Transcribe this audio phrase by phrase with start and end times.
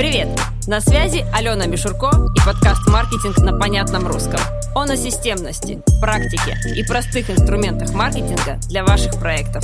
[0.00, 0.28] Привет!
[0.66, 4.40] На связи Алена Мишурко и подкаст «Маркетинг на понятном русском».
[4.74, 9.62] Он о системности, практике и простых инструментах маркетинга для ваших проектов.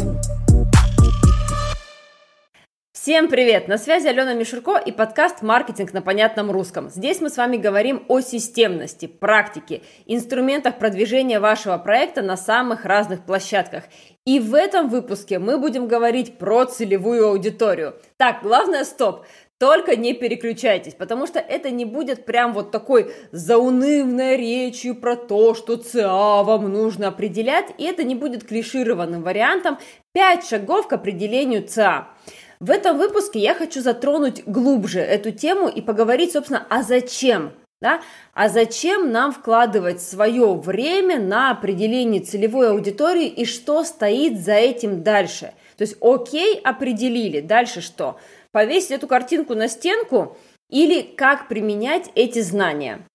[2.92, 3.68] Всем привет!
[3.68, 6.90] На связи Алена Мишурко и подкаст «Маркетинг на понятном русском».
[6.90, 13.24] Здесь мы с вами говорим о системности, практике, инструментах продвижения вашего проекта на самых разных
[13.24, 13.84] площадках.
[14.26, 17.94] И в этом выпуске мы будем говорить про целевую аудиторию.
[18.16, 19.24] Так, главное, стоп!
[19.58, 25.54] Только не переключайтесь, потому что это не будет прям вот такой заунывной речью про то,
[25.54, 29.78] что ЦА вам нужно определять, и это не будет клишированным вариантом
[30.12, 32.08] 5 шагов к определению ЦА.
[32.60, 38.00] В этом выпуске я хочу затронуть глубже эту тему и поговорить, собственно, а зачем да?
[38.32, 45.02] А зачем нам вкладывать свое время на определение целевой аудитории и что стоит за этим
[45.02, 45.52] дальше?
[45.76, 48.18] То есть, окей, определили, дальше что?
[48.56, 50.38] Повесить эту картинку на стенку
[50.70, 53.06] или как применять эти знания?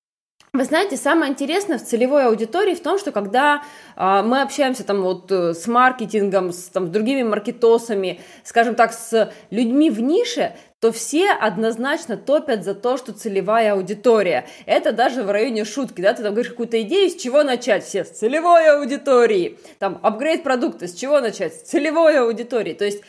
[0.54, 3.64] Вы знаете, самое интересное в целевой аудитории в том, что когда
[3.96, 8.94] э, мы общаемся там вот э, с маркетингом, с, там, с другими маркетосами, скажем так,
[8.94, 14.46] с людьми в нише, то все однозначно топят за то, что целевая аудитория.
[14.68, 17.84] Это даже в районе шутки, да, ты там говоришь какую-то идею, с чего начать?
[17.84, 19.58] Все, с целевой аудитории.
[19.80, 21.56] Там, апгрейд продукта, с чего начать?
[21.56, 22.74] С целевой аудитории.
[22.74, 23.02] То есть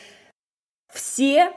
[0.91, 1.53] все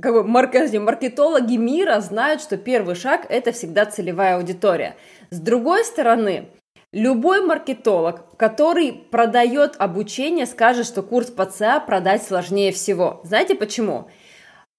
[0.00, 4.96] как бы маркетологи мира знают, что первый шаг– это всегда целевая аудитория.
[5.30, 6.48] С другой стороны,
[6.92, 13.20] любой маркетолог, который продает обучение, скажет, что курс по ЦА продать сложнее всего.
[13.24, 14.08] Знаете почему?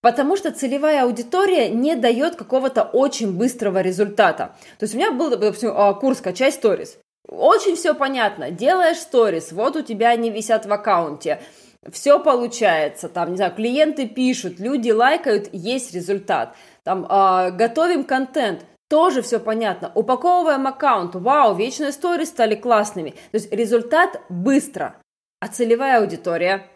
[0.01, 4.55] Потому что целевая аудитория не дает какого-то очень быстрого результата.
[4.79, 6.97] То есть у меня был, допустим, а, курс «Качай сторис».
[7.25, 8.51] Очень все понятно.
[8.51, 11.39] Делаешь сторис, вот у тебя они висят в аккаунте–
[11.91, 16.55] все получается, там, не знаю, клиенты пишут, люди лайкают, есть результат.
[16.83, 19.91] Там, э, готовим контент, тоже все понятно.
[19.95, 23.11] Упаковываем аккаунт, вау, вечные истории стали классными.
[23.11, 25.01] То есть результат быстро.
[25.39, 26.67] А целевая аудитория?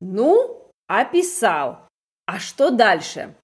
[0.00, 1.88] Ну, описал.
[2.26, 3.34] А что дальше?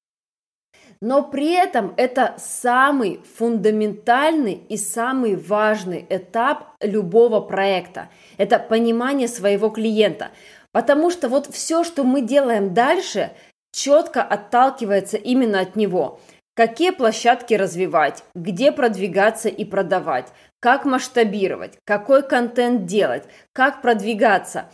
[1.01, 8.09] Но при этом это самый фундаментальный и самый важный этап любого проекта.
[8.39, 10.31] Это понимание своего клиента.
[10.75, 13.31] Потому что вот все, что мы делаем дальше,
[13.73, 16.21] четко отталкивается именно от него.
[16.57, 24.69] Какие площадки развивать, где продвигаться и продавать, как масштабировать, какой контент делать, как продвигаться.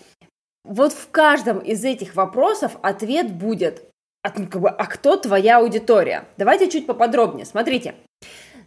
[0.65, 3.83] Вот в каждом из этих вопросов ответ будет,
[4.37, 6.25] ну, а кто твоя аудитория?
[6.39, 7.45] Давайте чуть поподробнее.
[7.45, 7.95] Смотрите,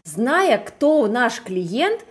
[0.03, 2.05] зная, кто наш клиент,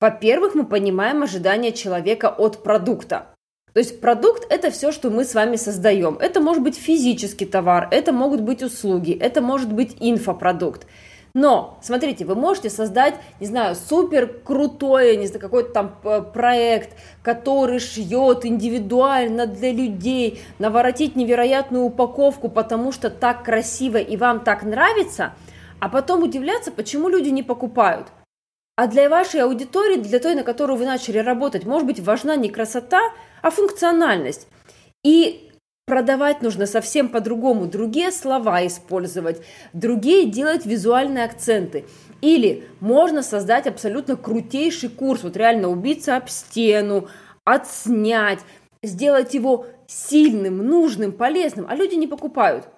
[0.00, 3.35] во-первых, мы понимаем ожидания человека от продукта.
[3.76, 6.16] То есть продукт– это все, что мы с вами создаем.
[6.18, 10.86] Это может быть физический товар, это могут быть услуги, это может быть инфопродукт.
[11.34, 16.96] Но, смотрите, вы можете создать, не знаю, супер крутой, не знаю, какой-то там э, проект,
[17.22, 24.62] который шьет индивидуально для людей, наворотить невероятную упаковку, потому что так красиво и вам так
[24.62, 25.34] нравится,
[25.80, 28.06] а потом удивляться, почему люди не покупают.
[28.78, 32.48] А для вашей аудитории, для той, на которую вы начали работать, может быть важна не
[32.48, 33.00] красота,
[33.46, 34.48] а функциональность.
[35.04, 35.52] И
[35.86, 39.40] продавать нужно совсем по-другому, другие слова использовать,
[39.72, 41.84] другие делать визуальные акценты.
[42.20, 47.08] Или можно создать абсолютно крутейший курс, вот реально убиться об стену,
[47.44, 48.40] отснять,
[48.82, 52.68] сделать его сильным, нужным, полезным, а люди не покупают.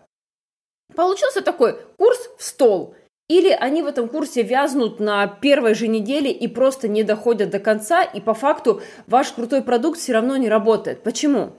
[0.95, 2.95] Получился такой курс в стол–
[3.29, 7.59] или они в этом курсе вязнут на первой же неделе и просто не доходят до
[7.59, 11.03] конца, и по факту ваш крутой продукт все равно не работает.
[11.03, 11.53] Почему?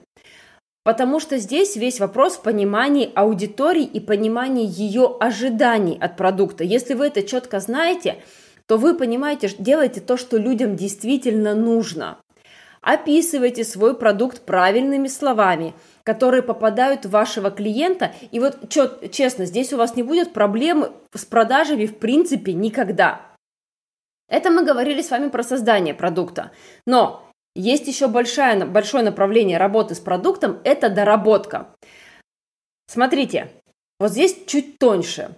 [0.82, 6.64] Потому что здесь весь вопрос в понимании аудитории и понимании ее ожиданий от продукта.
[6.64, 8.16] Если вы это четко знаете,
[8.66, 12.18] то вы понимаете, делаете то, что людям действительно нужно.
[12.80, 15.74] Описывайте свой продукт правильными словами–
[16.04, 18.12] которые попадают в вашего клиента.
[18.30, 23.20] И вот честно, здесь у вас не будет проблем с продажами в принципе никогда.
[24.28, 26.52] Это мы говорили с вами про создание продукта.
[26.86, 31.74] Но есть еще большое, большое направление работы с продуктом– это доработка.
[32.86, 33.50] Смотрите,
[33.98, 35.36] вот здесь чуть тоньше,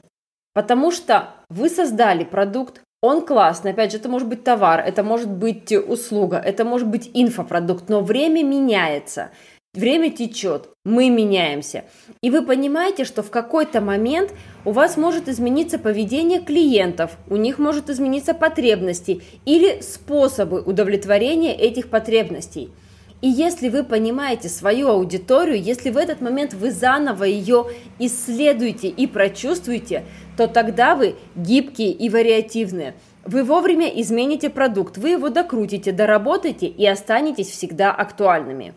[0.52, 5.28] потому что вы создали продукт, он классный, опять же, это может быть товар, это может
[5.28, 9.30] быть услуга, это может быть инфопродукт, но время меняется–
[9.74, 11.84] Время течет, мы меняемся.
[12.20, 14.34] И вы понимаете, что в какой-то момент
[14.66, 21.88] у вас может измениться поведение клиентов, у них может измениться потребности или способы удовлетворения этих
[21.88, 22.68] потребностей.
[23.22, 27.64] И если вы понимаете свою аудиторию, если в этот момент вы заново ее
[27.98, 30.04] исследуете и прочувствуете,
[30.36, 32.94] то тогда вы гибкие и вариативные.
[33.24, 38.74] Вы вовремя измените продукт, вы его докрутите, доработаете и останетесь всегда актуальными.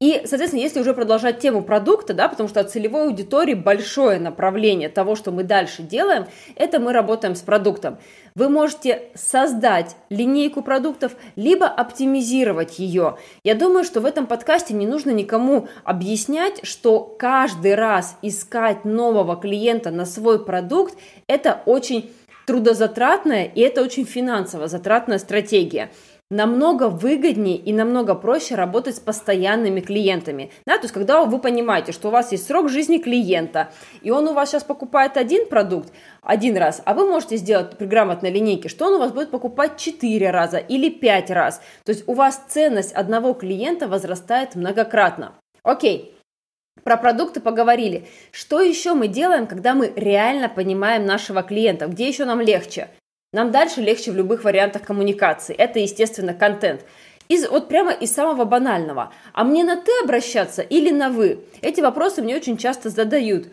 [0.00, 4.88] И, соответственно, если уже продолжать тему продукта, да, потому что от целевой аудитории большое направление
[4.88, 6.26] того, что мы дальше делаем,
[6.56, 7.98] это мы работаем с продуктом.
[8.34, 13.18] Вы можете создать линейку продуктов, либо оптимизировать ее.
[13.44, 19.36] Я думаю, что в этом подкасте не нужно никому объяснять, что каждый раз искать нового
[19.36, 20.96] клиента на свой продукт–
[21.26, 22.10] это очень
[22.46, 25.90] трудозатратная и это очень финансово затратная стратегия
[26.32, 30.50] намного выгоднее и намного проще работать с постоянными клиентами.
[30.66, 33.68] Да, то есть, когда вы понимаете, что у вас есть срок жизни клиента,
[34.00, 35.92] и он у вас сейчас покупает один продукт
[36.22, 39.76] один раз, а вы можете сделать при грамотной линейке, что он у вас будет покупать
[39.76, 41.60] 4 раза или 5 раз.
[41.84, 45.34] То есть, у вас ценность одного клиента возрастает многократно.
[45.62, 46.16] Окей,
[46.82, 48.06] про продукты поговорили.
[48.30, 51.86] Что еще мы делаем, когда мы реально понимаем нашего клиента?
[51.86, 52.88] Где еще нам легче?
[53.32, 55.54] Нам дальше легче в любых вариантах коммуникации.
[55.54, 56.84] Это, естественно, контент.
[57.28, 59.12] Из, вот прямо из самого банального.
[59.32, 61.40] А мне на «ты» обращаться или на «вы»?
[61.62, 63.48] Эти вопросы мне очень часто задают.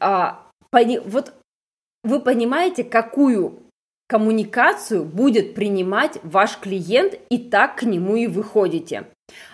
[0.00, 1.32] А, пони, вот
[2.02, 3.60] вы понимаете, какую
[4.08, 9.04] коммуникацию будет принимать ваш клиент, и так к нему и выходите.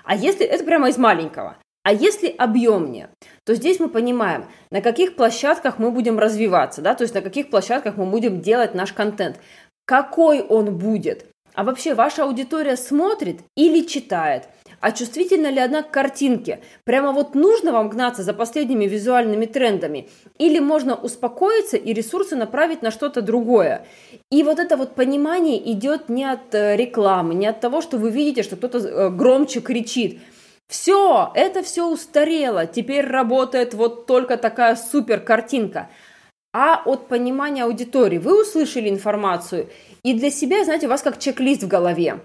[0.04, 3.10] А если это прямо из маленького, а если объемнее,
[3.44, 7.50] то здесь мы понимаем, на каких площадках мы будем развиваться, да, то есть на каких
[7.50, 9.38] площадках мы будем делать наш контент,
[9.84, 11.26] какой он будет.
[11.54, 14.44] А вообще ваша аудитория смотрит или читает?
[14.80, 16.60] А чувствительна ли она к картинке?
[16.84, 20.08] Прямо вот нужно вам гнаться за последними визуальными трендами?
[20.38, 23.86] Или можно успокоиться и ресурсы направить на что-то другое?
[24.30, 28.10] И вот это вот понимание идет не от э, рекламы, не от того, что вы
[28.10, 30.20] видите, что кто-то э, громче кричит–
[30.68, 35.88] все, это все устарело, теперь работает вот только такая супер картинка.
[36.52, 39.68] А от понимания аудитории вы услышали информацию,
[40.02, 42.20] и для себя, знаете, у вас как чек-лист в голове.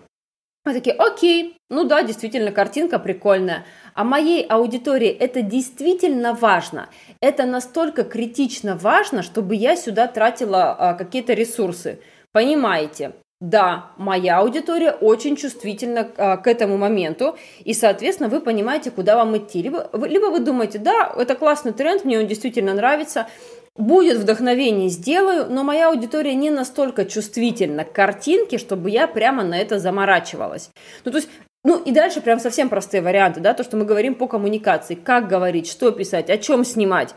[0.65, 3.65] Вы такие, окей, ну да, действительно, картинка прикольная.
[3.93, 6.89] А моей аудитории это действительно важно.
[7.19, 11.99] Это настолько критично важно, чтобы я сюда тратила а, какие-то ресурсы.
[12.31, 13.13] Понимаете?
[13.43, 17.35] Да, моя аудитория очень чувствительна а, к этому моменту,
[17.65, 19.61] и, соответственно, вы понимаете, куда вам идти.
[19.61, 23.27] Либо, либо вы думаете, да, это классный тренд, мне он действительно нравится,
[23.75, 29.59] будет вдохновение, сделаю, но моя аудитория не настолько чувствительна к картинке, чтобы я прямо на
[29.59, 30.69] это заморачивалась.
[31.03, 31.27] Ну, то есть
[31.65, 35.27] ну и дальше прям совсем простые варианты, да, то, что мы говорим по коммуникации, как
[35.27, 37.13] говорить, что писать, о чем снимать.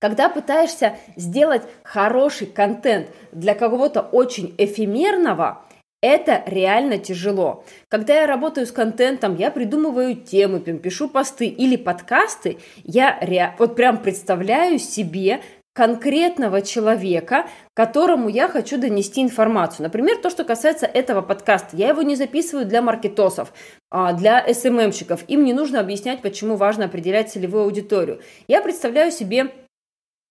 [0.00, 5.62] Когда пытаешься сделать хороший контент для кого-то очень эфемерного,
[6.02, 7.64] это реально тяжело.
[7.88, 13.54] Когда я работаю с контентом, я придумываю темы, пишу посты или подкасты, я ре...
[13.58, 15.42] вот прям представляю себе
[15.74, 19.84] конкретного человека, которому я хочу донести информацию.
[19.84, 21.76] Например, то, что касается этого подкаста.
[21.76, 23.52] Я его не записываю для маркетосов,
[23.90, 25.24] а для СММщиков.
[25.28, 28.20] Им не нужно объяснять, почему важно определять целевую аудиторию.
[28.48, 29.50] Я представляю себе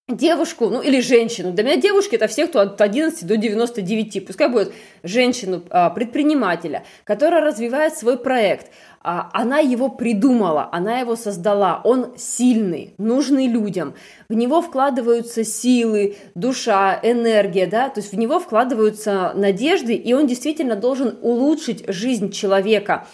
[0.10, 1.52] девушку, ну или женщину.
[1.52, 4.26] Для меня девушки это все, кто от 11 до 99.
[4.26, 4.74] Пускай будет
[5.04, 8.72] женщину, а, предпринимателя, которая развивает свой проект.
[9.02, 11.82] А, она его придумала, она его создала.
[11.84, 13.94] Он сильный, нужный людям.
[14.28, 20.28] В него вкладываются силы, душа, энергия, да, то есть в него вкладываются надежды, и он
[20.28, 23.08] действительно должен улучшить жизнь человека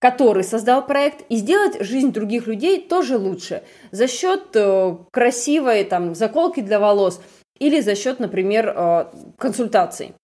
[0.00, 3.62] который создал проект, и сделать жизнь других людей тоже лучше.
[3.92, 7.20] За счет э, красивой там заколки для волос
[7.58, 9.04] или за счет, например, э,
[9.38, 10.14] консультаций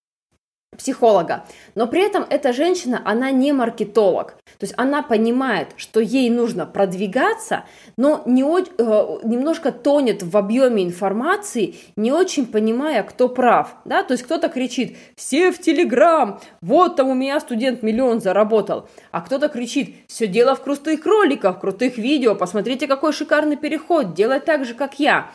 [0.76, 1.44] психолога.
[1.74, 4.36] Но при этом эта женщина, она не маркетолог.
[4.58, 7.64] То есть она понимает, что ей нужно продвигаться,
[7.96, 13.76] но не, э, немножко тонет в объеме информации, не очень понимая, кто прав.
[13.84, 14.02] Да?
[14.02, 18.88] То есть кто-то кричит, все в Телеграм, вот там у меня студент миллион заработал.
[19.10, 24.40] А кто-то кричит, все дело в крутых роликах, крутых видео, посмотрите, какой шикарный переход, делай
[24.40, 25.30] так же, как я.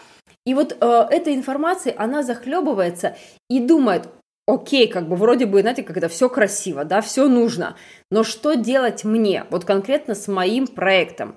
[0.45, 3.15] И вот э, эта информация, она захлебывается
[3.50, 4.07] и думает,
[4.48, 7.75] окей, как бы вроде бы, знаете, это все красиво, да, все нужно,
[8.10, 11.36] но что делать мне, вот конкретно с моим проектом?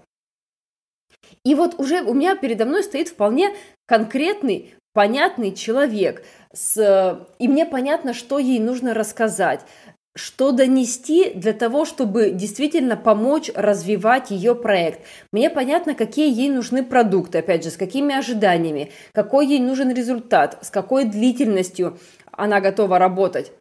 [1.44, 3.54] И вот уже у меня передо мной стоит вполне
[3.87, 9.61] конкретный, понятный человек, с, и мне понятно, что ей нужно рассказать,
[10.16, 15.00] что донести для того, чтобы действительно помочь развивать ее проект.
[15.32, 20.58] Мне понятно, какие ей нужны продукты, опять же, с какими ожиданиями, какой ей нужен результат,
[20.62, 21.99] с какой длительностью
[22.36, 23.52] она готова работать.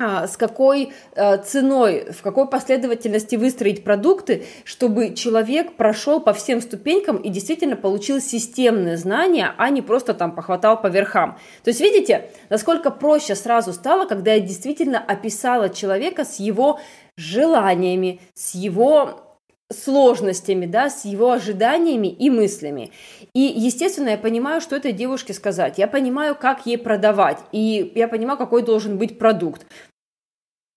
[0.00, 6.60] а, с какой э, ценой, в какой последовательности выстроить продукты, чтобы человек прошел по всем
[6.60, 11.36] ступенькам и действительно получил системные знания, а не просто там похватал по верхам.
[11.64, 16.78] То есть видите, насколько проще сразу стало, когда я действительно описала человека с его
[17.16, 19.27] желаниями, с его
[19.70, 22.90] сложностями, да, с его ожиданиями и мыслями.
[23.34, 25.78] И, естественно, я понимаю, что этой девушке сказать.
[25.78, 27.38] Я понимаю, как ей продавать.
[27.52, 29.66] И я понимаю, какой должен быть продукт.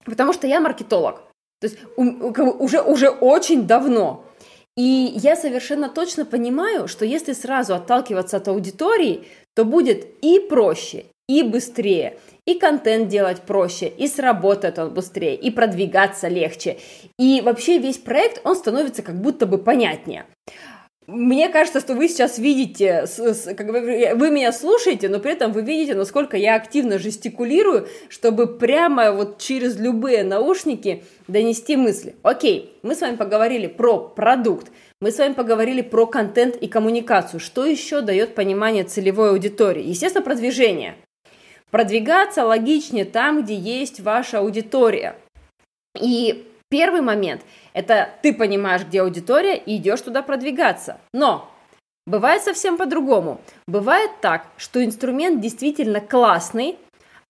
[0.05, 1.23] Потому что я маркетолог.
[1.61, 4.25] То есть уже, уже очень давно.
[4.75, 11.05] И я совершенно точно понимаю, что если сразу отталкиваться от аудитории, то будет и проще,
[11.27, 16.77] и быстрее, и контент делать проще, и сработает он быстрее, и продвигаться легче.
[17.19, 20.25] И вообще весь проект, он становится как будто бы понятнее.
[21.07, 23.05] Мне кажется, что вы сейчас видите,
[23.57, 23.81] как бы
[24.15, 29.39] вы меня слушаете, но при этом вы видите, насколько я активно жестикулирую, чтобы прямо вот
[29.39, 32.15] через любые наушники донести мысли.
[32.21, 34.71] Окей, мы с вами поговорили про продукт,
[35.01, 37.39] мы с вами поговорили про контент и коммуникацию.
[37.39, 39.83] Что еще дает понимание целевой аудитории?
[39.83, 40.95] Естественно, продвижение.
[41.71, 45.15] Продвигаться логичнее там, где есть ваша аудитория.
[45.99, 47.41] И первый момент–
[47.73, 50.99] это ты понимаешь, где аудитория, и идешь туда продвигаться.
[51.13, 51.49] Но
[52.05, 53.39] бывает совсем по-другому.
[53.67, 56.77] Бывает так, что инструмент действительно классный,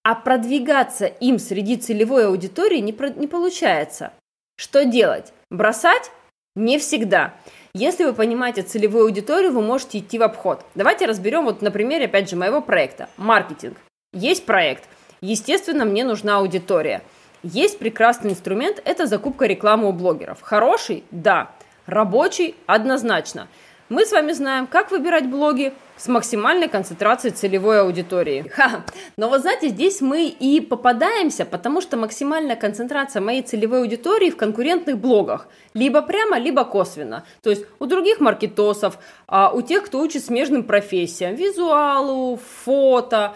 [0.03, 4.11] а продвигаться им среди целевой аудитории не, про- не получается.
[4.57, 5.31] Что делать?
[5.51, 6.11] Бросать?
[6.55, 7.35] Не всегда.
[7.73, 10.65] Если вы понимаете целевую аудиторию, вы можете идти в обход.
[10.75, 13.07] Давайте разберем вот на примере, опять же, моего проекта.
[13.17, 13.77] Маркетинг.
[14.13, 14.83] Есть проект.
[15.21, 17.01] Естественно, мне нужна аудитория.
[17.43, 20.41] Есть прекрасный инструмент– это закупка рекламы у блогеров.
[20.41, 21.05] Хороший?
[21.11, 21.51] Да.
[21.85, 22.55] Рабочий?
[22.65, 23.47] Однозначно.
[23.87, 28.45] Мы с вами знаем, как выбирать блоги с максимальной концентрацией целевой аудитории.
[28.53, 28.83] Ха.
[29.15, 34.35] Но вот знаете, здесь мы и попадаемся, потому что максимальная концентрация моей целевой аудитории в
[34.35, 35.47] конкурентных блогах.
[35.73, 37.23] Либо прямо, либо косвенно.
[37.41, 43.35] То есть у других маркетосов, а у тех, кто учит смежным профессиям, визуалу, фото,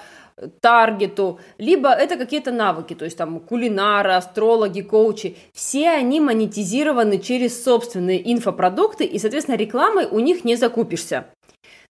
[0.61, 7.63] таргету, либо это какие-то навыки, то есть там кулинары, астрологи, коучи, все они монетизированы через
[7.63, 11.27] собственные инфопродукты, и, соответственно, рекламой у них не закупишься.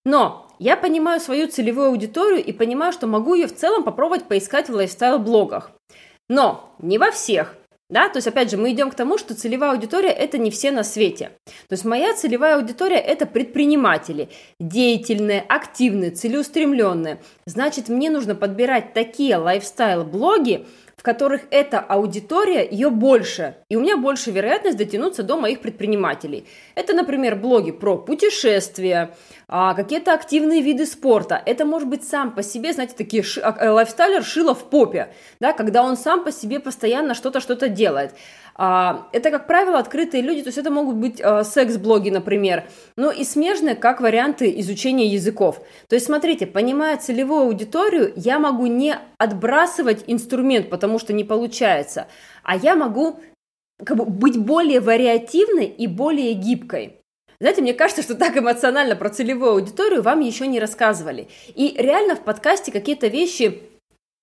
[0.04, 4.70] Но я понимаю свою целевую аудиторию и понимаю, что могу ее в целом попробовать поискать
[4.70, 5.72] в лайфстайл-блогах.
[6.30, 7.56] Но не во всех.
[7.88, 10.72] Да, то есть, опять же, мы идем к тому, что целевая аудитория– это не все
[10.72, 11.32] на свете.
[11.46, 17.22] То есть, моя целевая аудитория– это предприниматели, деятельные, активные, целеустремленные.
[17.46, 20.66] Значит, мне нужно подбирать такие лайфстайл-блоги,
[21.06, 26.46] которых эта аудитория, ее больше, и у меня больше вероятность дотянуться до моих предпринимателей.
[26.74, 29.16] Это, например, блоги про путешествия,
[29.48, 31.42] а, какие-то активные виды спорта.
[31.46, 35.54] Это может быть сам по себе, знаете, такие а, э, лайфстайлер шило в попе, да,
[35.54, 38.16] когда он сам по себе постоянно что-то, что-то делает.
[38.58, 42.64] А, это, как правило, открытые люди, то есть это могут быть а, секс-блоги, например,
[42.96, 45.62] ну и смежные, как варианты изучения языков.
[45.90, 52.08] То есть, смотрите, понимая целевую аудиторию, я могу не отбрасывать инструмент, потому что не получается,
[52.44, 53.20] а я могу
[53.84, 57.02] как бы, быть более вариативной и более гибкой.
[57.42, 61.28] Знаете, мне кажется, что так эмоционально про целевую аудиторию вам еще не рассказывали.
[61.54, 63.62] И реально в подкасте какие-то вещи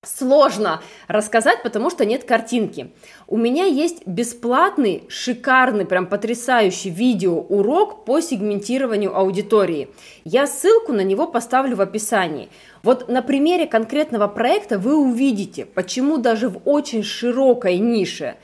[0.04, 2.90] сложно рассказать, потому что нет картинки.
[3.28, 9.88] У меня есть бесплатный, шикарный, прям потрясающий видеоурок по сегментированию аудитории.
[10.24, 12.48] Я ссылку на него поставлю в описании.
[12.82, 18.36] Вот на примере конкретного проекта вы увидите, почему даже в очень широкой нише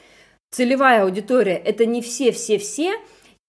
[0.50, 2.94] целевая аудитория это не все-все-все,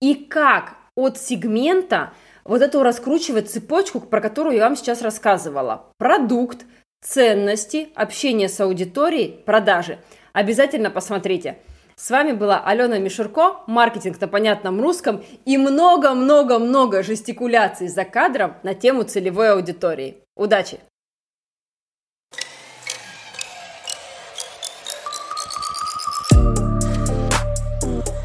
[0.01, 2.11] и как от сегмента
[2.43, 5.85] вот эту раскручивать цепочку, про которую я вам сейчас рассказывала.
[5.97, 6.65] Продукт,
[7.01, 9.99] ценности, общение с аудиторией, продажи.
[10.33, 11.57] Обязательно посмотрите.
[11.95, 18.73] С вами была Алена Мишурко, маркетинг на понятном русском и много-много-много жестикуляций за кадром на
[18.73, 20.23] тему целевой аудитории.
[20.35, 20.79] Удачи!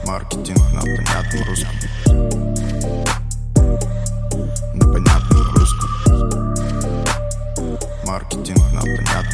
[0.07, 1.55] Маркетинг на понятном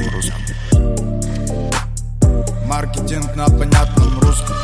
[0.08, 0.40] русском.
[2.66, 4.56] Маркетинг на понятном русском.